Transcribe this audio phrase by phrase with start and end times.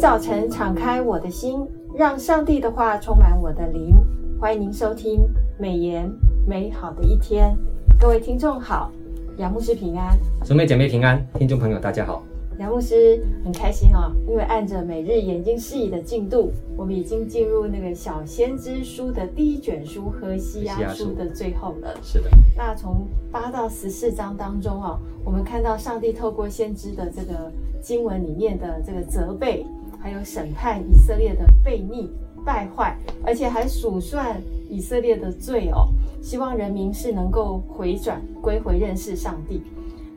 [0.00, 1.60] 早晨敞开我的心，
[1.94, 3.94] 让上帝的话充满我的灵。
[4.40, 5.20] 欢迎您收听
[5.58, 6.10] 美言
[6.48, 7.54] 美好的一天，
[8.00, 8.90] 各位听众好，
[9.36, 12.22] 杨牧师平安，姊妹姐妹平安，听众朋友大家好。
[12.58, 21.94] 杨牧师很开心哦，因为按着每日研经释义的进度，我们已经进入那个小先知书的第一卷书何西阿书的最后了。
[22.02, 29.64] 是的，那从八到十四章当中哦，我们看到上帝透过先知的这个经文里面的这个责备，
[30.00, 32.10] 还有审判以色列的悖逆
[32.44, 35.88] 败坏，而且还数算以色列的罪哦，
[36.22, 39.62] 希望人民是能够回转归回认识上帝。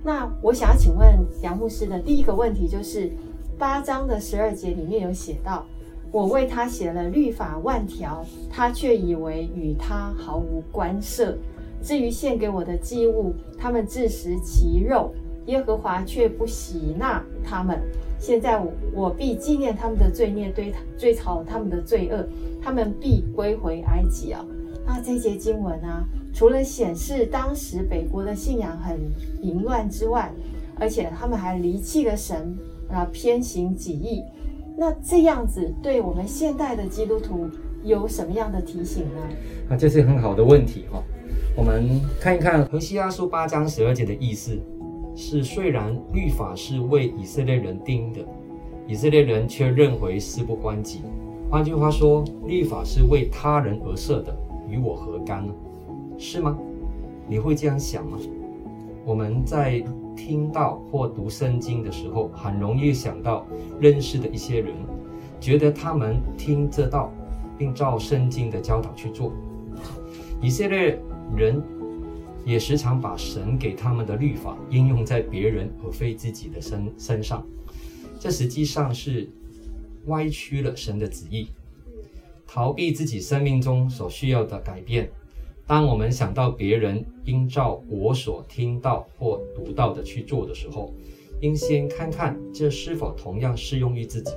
[0.04, 3.12] 那我想要请问杨牧师的第一个问题就是，
[3.58, 5.66] 八章的十二节里面有写到，
[6.12, 11.38] 我为他写了律法万条，他却以为与他毫无关涉。
[11.82, 15.14] 至于献给我的祭物，他们自食其肉，
[15.48, 17.82] 耶和华却不喜纳他们。
[18.24, 22.26] 现在我我必纪念他们的罪孽，追追讨他们的罪恶，
[22.62, 24.46] 他们必归回埃及啊。
[24.86, 26.08] 那这些经文啊。
[26.34, 28.98] 除了显示当时北国的信仰很
[29.42, 30.32] 淫乱之外，
[30.80, 32.58] 而且他们还离弃了神，
[32.90, 34.24] 啊，偏行己意。
[34.78, 37.50] 那这样子对我们现代的基督徒
[37.84, 39.22] 有什么样的提醒呢？
[39.70, 41.04] 啊，这是很好的问题哈。
[41.58, 44.58] 我们看一看何西阿书八章十二节的意思，
[45.16, 48.20] 是虽然律法是为以色列人定的，
[48.88, 51.02] 以色列人却认为事不关己。
[51.50, 54.36] 换句话说，律法是为他人而设的，
[54.68, 55.54] 与我何干呢？
[56.18, 56.58] 是吗？
[57.28, 58.18] 你会这样想吗？
[59.06, 59.84] 我们在
[60.16, 63.46] 听到或读圣经的时候，很容易想到
[63.80, 64.74] 认识的一些人，
[65.40, 67.12] 觉得他们听这道，
[67.58, 69.32] 并照圣经的教导去做。
[70.42, 71.00] 以色列
[71.36, 71.62] 人
[72.46, 77.46] 也时常把神给他们的律法应用在别人而非自己的身身上，
[78.20, 79.30] 这实际上是
[80.08, 81.48] 歪曲了神的旨意，
[82.46, 85.10] 逃避自己生命中所需要的改变。
[85.66, 90.94] 当我们想到别人应照我所听到或读到的去做的时候，
[91.42, 94.32] 应先看看这是否同样适用于自己。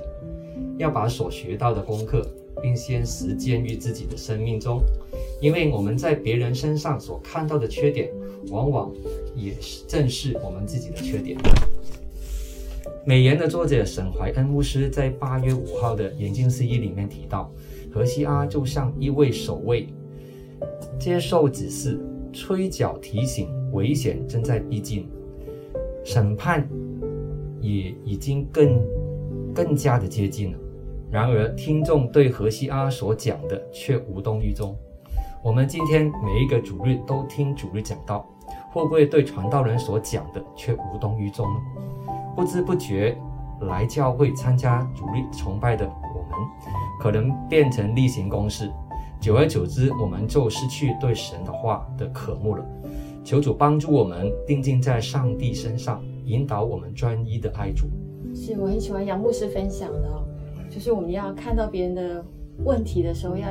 [0.77, 2.25] 要把所学到的功课，
[2.61, 4.81] 并先实践于自己的生命中，
[5.41, 8.11] 因为我们在别人身上所看到的缺点，
[8.49, 8.91] 往往
[9.35, 11.37] 也是正是我们自己的缺点。
[13.05, 17.49] 美言的作者沈怀恩牧师在八月五号的研经释义里面提到，
[17.91, 19.87] 何西阿就像一位守卫。
[20.99, 21.99] 接受指示，
[22.33, 25.07] 吹角提醒，危险正在逼近，
[26.03, 26.67] 审判
[27.61, 28.81] 也已经更
[29.53, 30.57] 更加的接近了。
[31.09, 34.75] 然而，听众对何西阿所讲的却无动于衷。
[35.41, 38.27] 我们今天每一个主日都听主日讲道，
[38.73, 41.61] 会不会对传道人所讲的却无动于衷呢？
[42.35, 43.17] 不知不觉
[43.61, 46.31] 来教会参加主日崇拜的我们，
[46.99, 48.69] 可能变成例行公事。
[49.21, 52.65] 久而久之，我们就失去对神的话的渴慕了。
[53.23, 57.87] 求主帮助我们定睛在上帝身上，引导我们专一的爱主。
[58.35, 60.23] 是我很喜欢杨牧师分享的哦，
[60.69, 62.23] 就是我们要看到别人的
[62.65, 63.47] 问题的时候，要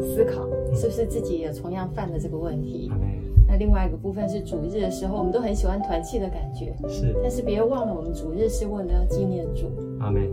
[0.00, 2.90] 思考是不是自己也同样犯了这个问题。
[2.92, 3.00] 嗯、
[3.46, 6.74] 那另外一个部分是主日的时候，我们都很喜欢团契的感觉。
[6.88, 9.66] 是，但是别忘了，我们主日是为了要纪念主。
[10.00, 10.28] 阿门。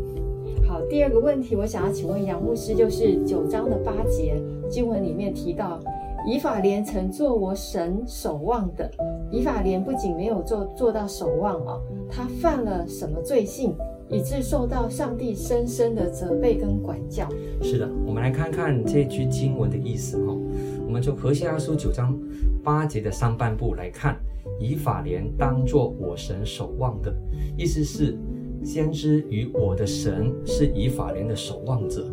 [0.68, 5.80] 好，第二个问题，我想要请问杨牧师，就是九章的八节经文里面提到，
[6.28, 8.90] 以法莲曾做我神守望的。
[9.32, 13.76] 以法莲不仅没有做做到守望哦，他犯了什么罪性，
[14.10, 17.28] 以致受到上帝深深的责备跟管教？
[17.62, 20.38] 是的，我们来看看这句经文的意思哈。
[20.86, 22.18] 我们从何西阿书九章
[22.64, 24.18] 八节的上半部来看，
[24.60, 27.14] 以法莲当作我神守望的，
[27.58, 28.18] 意思是。
[28.64, 32.04] 先知与我的神是以法莲的守望者，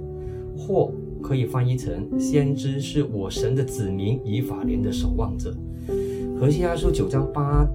[0.54, 0.92] 或
[1.22, 5.56] 可以翻译成先知是我神的子民以法莲的守望者。
[6.38, 7.66] 何西阿书九章八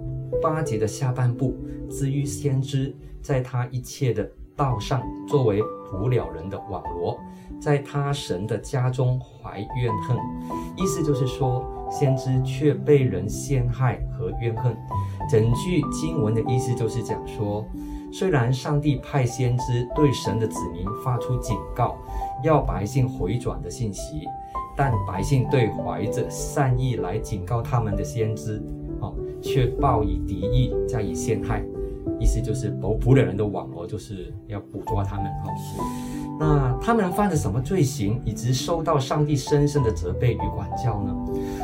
[0.41, 1.55] 八节的下半部，
[1.89, 7.19] 至于先知在他一切的道上作为捕鸟人的网罗，
[7.59, 10.17] 在他神的家中怀怨恨，
[10.75, 14.75] 意思就是说，先知却被人陷害和怨恨。
[15.29, 17.65] 整句经文的意思就是讲说。
[18.09, 21.97] 虽然上帝派先知对神的子民发出警告，
[22.41, 24.21] 要百姓回转的信息，
[24.77, 28.63] 但百姓对怀着善意来警告他们的先知，
[29.47, 31.63] 却报以敌意加以陷害，
[32.19, 35.25] 意思就是捕捕鸟人的网罗就是要捕捉他们。
[35.25, 35.53] 哈，
[36.37, 41.15] 那他们犯了什么罪行，以及受到上帝深深的责备与管教呢？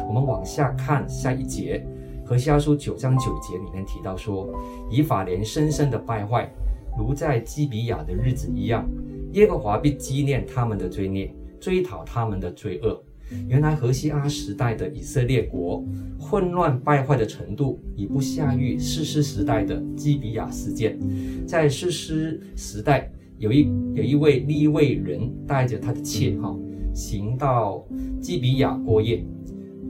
[0.07, 1.85] 我们往下看下一节。
[2.25, 4.47] 何西阿书九章九节里面提到说，
[4.89, 6.49] 以法莲深深的败坏，
[6.97, 8.89] 如在基比亚的日子一样，
[9.33, 13.03] 耶和华必纪念他们的罪孽，追讨他们的罪恶。
[13.47, 15.83] 原来何西阿时代的以色列国
[16.19, 20.97] 混乱败坏的程度，已不下于士师时代的基比亚事件。
[21.45, 26.57] 在士师时代，有一有一位利未人带着他的妾哈，
[26.93, 27.85] 行到
[28.21, 29.23] 基比亚过夜，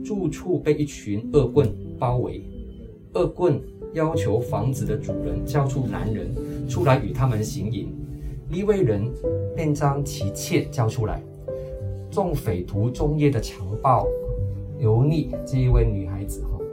[0.04, 2.42] 住处被一群恶棍包围，
[3.14, 3.60] 恶棍
[3.92, 6.28] 要求房子的主人交出男人
[6.68, 7.88] 出来与他们行淫，
[8.50, 9.08] 利未人
[9.54, 11.22] 便将其妾交出来。
[12.14, 14.06] 众匪徒终夜的强暴
[14.78, 16.64] 油腻这一位女孩子哈，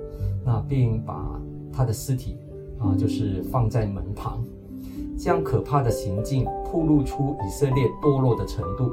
[0.46, 1.42] 那并把
[1.74, 2.38] 她的尸体
[2.78, 4.44] 啊，就是放在门旁，
[5.18, 8.92] 这样可怕的行径暴露出以色列堕落的程度。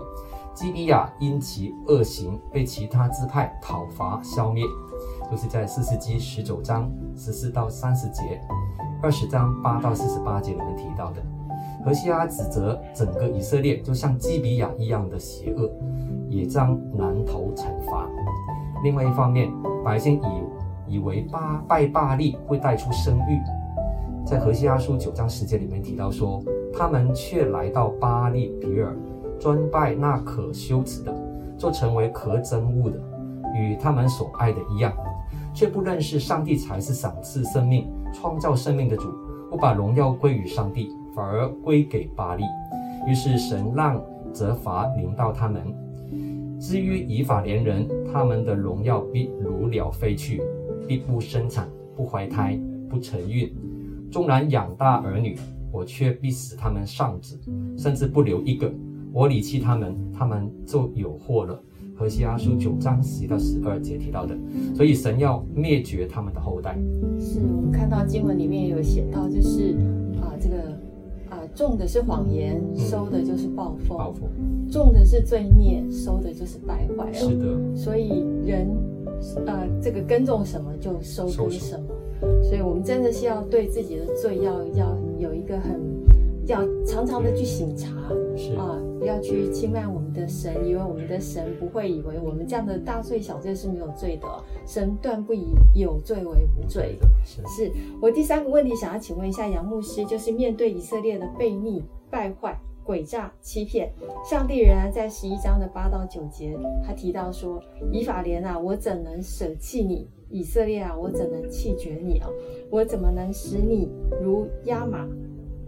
[0.55, 4.65] 基比亚因其恶行被其他支派讨伐消灭，
[5.31, 8.41] 就是在四世纪十九章十四到三十节，
[9.03, 11.23] 二十章八到四十八节里面提到的。
[11.85, 15.71] 何西阿指责整个以色列就像基比亚一样的邪恶。
[16.29, 18.09] 也将南头惩罚。
[18.85, 19.51] 另外一方面，
[19.85, 20.21] 百姓
[20.87, 23.41] 以以为巴拜巴力会带出生育，
[24.25, 26.43] 在何西阿书九章十节里面提到说，
[26.73, 28.97] 他们却来到巴力比尔，
[29.39, 31.15] 专拜那可羞耻的，
[31.57, 32.99] 就成为可憎恶的，
[33.55, 34.93] 与他们所爱的一样，
[35.53, 39.13] 却不认识上帝才是赏赐生命、创造生命的主，
[39.51, 42.45] 不把荣耀归于上帝，反而归给巴力。
[43.07, 44.01] 于是神让
[44.33, 45.63] 责罚临到他们。
[46.59, 50.43] 至于以法连人，他们的荣耀必如鸟飞去，
[50.87, 52.59] 必不生产，不怀胎，
[52.89, 53.51] 不承孕。
[54.11, 55.37] 纵然养大儿女，
[55.71, 57.39] 我却必使他们丧子，
[57.77, 58.73] 甚至不留一个。
[59.13, 61.63] 我离弃他们，他们就有祸了。
[61.95, 64.37] 何西阿书九章十到十二节提到的，
[64.75, 66.77] 所以神要灭绝他们的后代。
[67.21, 69.77] 是我们看到经文里面有写到，就是
[70.21, 70.88] 啊这个。
[71.55, 77.13] 种的是谎言，收的就是暴风；暴风、嗯、种的是罪孽，收的就是败坏。
[77.13, 78.69] 是的，所以人，
[79.47, 81.87] 呃，这个耕种什么就收割什么。
[82.43, 85.81] 所以我们真的是要对自己的罪要要有一个很，
[86.49, 87.91] 要常常的去省察
[88.57, 94.27] 啊，不要去轻慢我们的神，因为我们的神不会以为我们这样的大罪小罪是没有罪的。
[94.67, 96.99] 神断不以有罪为无罪。
[97.23, 103.93] 是，是我第三个问题想要请问一下杨牧师，就是面对以色列的悖逆、败坏、诡诈、欺骗，
[104.25, 107.63] 上帝仍然在十一章的八到九节，他提到说
[107.93, 110.09] ：“以法莲啊，我怎能舍弃你？
[110.31, 112.29] 以色列啊，我怎能弃绝你啊？
[112.71, 113.91] 我怎么能使你
[114.23, 115.07] 如押玛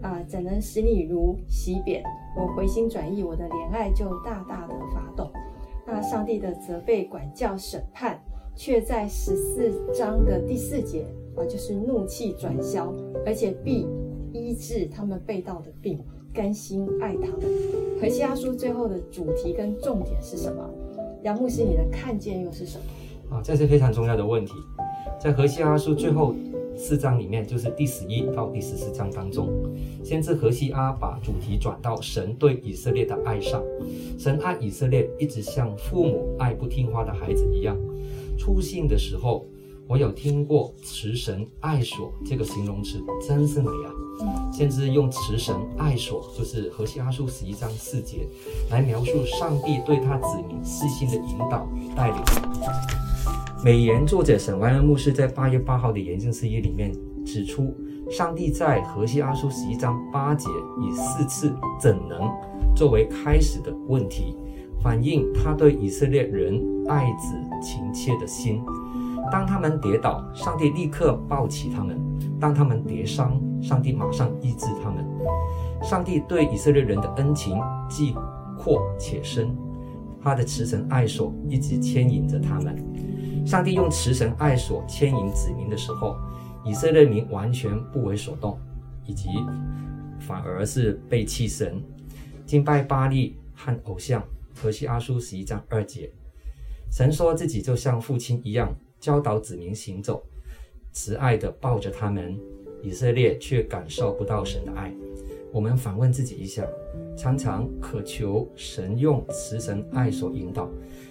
[0.01, 0.21] 啊？
[0.27, 2.03] 怎能使你如洗扁？
[2.37, 5.31] 我回心转意，我的怜爱就大大的发动。
[5.85, 8.19] 那上帝的责备、管教、审判。”
[8.53, 11.05] 却在十四章的第四节
[11.37, 12.93] 啊，就是怒气转消，
[13.25, 13.87] 而且必
[14.33, 15.97] 医治他们背道的病，
[16.33, 17.39] 甘心爱他们。
[17.99, 20.69] 何西阿书最后的主题跟重点是什么？
[21.23, 23.37] 杨牧师，你的看见又是什么？
[23.37, 24.51] 啊，这是非常重要的问题。
[25.17, 26.35] 在何西阿书最后
[26.81, 29.47] 四章里面，就是第十一到第十四章当中，
[30.03, 33.61] 先知何西阿把主题转到神对以色列的爱上。
[34.17, 37.77] 神爱以色列，一直像父母爱不听话的孩子一样。
[38.35, 39.45] 初信的时候，
[39.87, 43.93] 我有听过慈神爱所这个形容词，真是美啊！
[44.51, 48.27] 先知用慈神爱所，就是何西阿书十一章四节，
[48.71, 53.00] 来描述上帝对他子民细心的引导与带领。
[53.63, 56.91] 美言作者沈怀恩牧师在八月八号的研经释义里面
[57.23, 57.75] 指出，
[58.09, 60.49] 上帝在何西阿书十一章八节
[60.81, 62.27] 以四次“怎能”
[62.75, 64.35] 作为开始的问题。
[64.81, 68.63] 反映他对以色列人爱子情切的心。
[69.31, 71.95] 当他们跌倒，上帝立刻抱起他们；
[72.39, 75.05] 当他们跌伤，上帝马上医治他们。
[75.83, 78.15] 上帝对以色列人的恩情既
[78.57, 79.55] 阔且深，
[80.19, 82.75] 他的慈神爱所一直牵引着他们。
[83.45, 86.15] 上帝用慈神爱所牵引子民的时候，
[86.63, 88.59] 以色列民完全不为所动，
[89.05, 89.29] 以及
[90.19, 91.81] 反而是背弃神，
[92.45, 94.23] 敬拜巴力和偶像。
[94.53, 96.11] 何西阿书十一章二节，
[96.91, 100.23] 神说自己就像父亲一样教导子民行走，
[100.91, 102.37] 慈爱地抱着他们。
[102.83, 104.91] 以色列却感受不到神的爱。
[105.53, 106.65] 我们反问自己一下，
[107.17, 110.69] 常常渴求神用慈神爱所引导，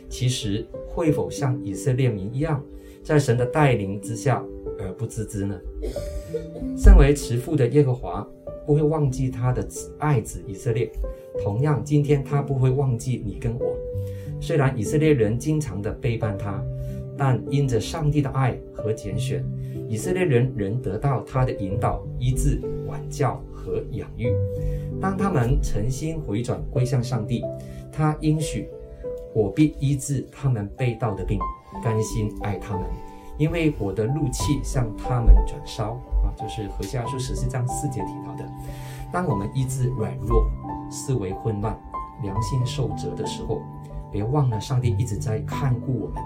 [0.08, 2.62] 其实会否像以色列民一样，
[3.02, 4.42] 在神的带领之下
[4.78, 5.60] 而不自知呢？
[6.76, 8.26] 身为慈父的耶和华
[8.66, 9.66] 不会忘记他的
[9.98, 10.90] 爱子以色列。
[11.42, 13.76] 同样，今天他不会忘记你跟我。
[14.40, 16.64] 虽然以色列人经常的背叛他，
[17.14, 19.44] 但因着上帝的爱和拣选，
[19.86, 24.34] 以色列人仍得到他的引导、医治、管教和养育。
[25.00, 27.44] 当他们诚心回转归向上帝，
[27.92, 28.68] 他应许
[29.32, 31.38] 我必医治他们背道的病，
[31.82, 32.84] 甘心爱他们，
[33.38, 35.92] 因为我的怒气向他们转烧
[36.24, 38.44] 啊，就是何西阿书十四章四节提到的。
[39.12, 40.50] 当我们意志软弱、
[40.90, 41.78] 思维混乱、
[42.22, 43.62] 良心受责的时候，
[44.10, 46.22] 别忘了上帝一直在看顾我们。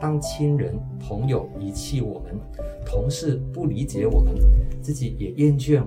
[0.00, 2.34] 当亲人、朋友遗弃我们，
[2.86, 4.34] 同事不理解我们，
[4.80, 5.82] 自己也厌倦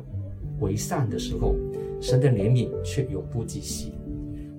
[0.64, 1.56] 为善的时候，
[2.00, 3.92] 神的怜悯却永不止息。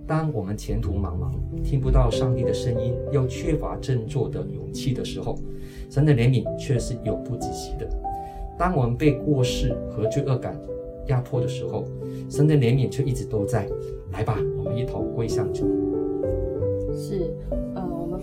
[0.07, 1.33] 当我们前途茫茫，
[1.63, 5.35] 听不到上帝的声音，又缺乏振作的勇气的时候，
[5.89, 7.89] 神的怜悯却是永不止息的。
[8.59, 10.55] 当我们被过失和罪恶感
[11.09, 11.87] 压迫的时候，
[12.29, 13.67] 神的怜悯却一直都在。
[14.13, 15.65] 来吧，我们一同归向主。
[16.93, 17.35] 是。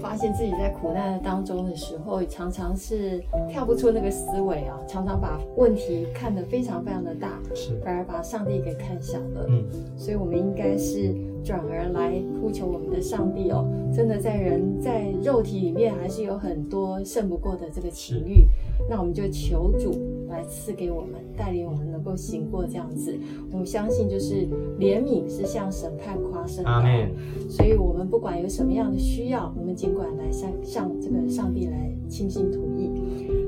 [0.02, 9.46] 发现自己在苦难当中的时候，常常是跳不出那个思维啊，常常把问题看得非常非常的大，是反而把上帝给看小了。
[9.48, 9.64] 嗯，
[9.96, 13.66] 所以我们应该是转而来呼求我们的上帝哦。
[13.94, 18.48] 真的在人在肉体里面还是有很多胜不过的这个情欲，
[18.90, 19.92] 那我们就求主
[20.32, 23.16] 来赐给我们，带领我们能够行过这样子。
[23.52, 24.48] 我们相信就是
[24.80, 27.10] 怜悯是向审判夸胜的。
[27.50, 32.90] 所以我们不管有什么样的需要，我们尽管来向向这个上帝来倾心吐意。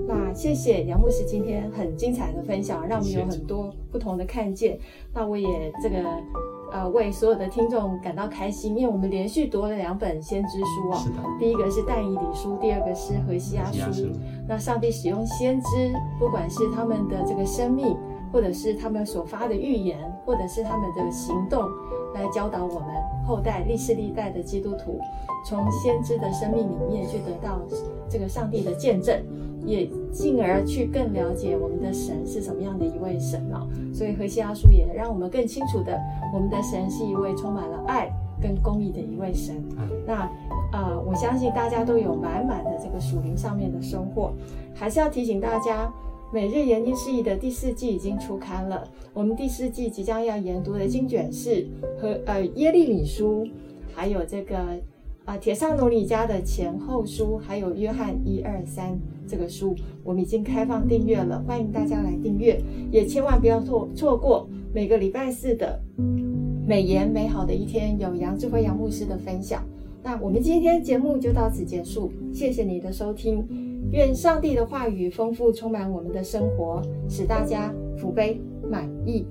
[0.08, 4.78] 那谢谢杨牧师今天很精彩的分享，让我们有很多不同的看见。
[5.14, 5.48] 那我也
[5.82, 5.98] 这个。
[6.74, 10.98] 呃，为所有的听众感到开心，因为我们连续读了两本先知书哦。
[10.98, 11.18] 是的。
[11.40, 13.94] 第一个是但以理书，第二个是何西阿书。
[13.94, 14.10] 书
[14.48, 17.96] 那上帝使用先知，不管是他们的这个生命，
[18.32, 21.62] 或者是他们所发的预言，或者是他们的行动，
[22.16, 22.90] 来教导我们
[23.24, 25.00] 后代历世历代的基督徒，
[25.46, 27.60] 从先知的生命里面去得到
[28.10, 29.24] 这个上帝的见证。
[29.66, 36.00] 也进而去更了解我们的神是什么样的一位神哦，所以何西阿书也让我们更清楚的，
[36.34, 38.10] 我们的神是一位充满了爱
[38.42, 39.64] 跟公义的一位神。
[40.06, 40.14] 那
[40.72, 44.34] 啊、呃，我相信大家都有满满的这个属灵上面的收获。
[44.74, 45.92] 还是要提醒大家，
[46.34, 51.68] 每日研经释义的第四季已经出刊了，我们第四季即将要研读的经卷是
[52.00, 53.48] 和呃耶利米书，
[53.94, 54.58] 还有这个。
[55.26, 62.62] 啊，帖撒罗尼迦的前后书，还有约翰一二三这个书，我们已经开放订阅了，欢迎大家来订阅，
[62.92, 65.82] 也千万不要错错过每个礼拜四的
[66.68, 69.64] 美言美好的一天，有杨智慧杨牧师的分享。
[70.04, 73.48] 那我们今天节目就到此结束，谢谢你的收听，
[73.94, 79.26] 愿上帝的话语丰富充满我们的生活，使大家福杯满溢。